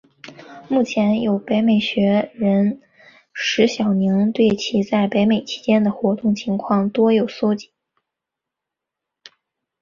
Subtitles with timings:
[0.67, 2.81] 目前有北美学人
[3.33, 7.69] 石晓宁对其在北美期间的活动情况多有搜辑。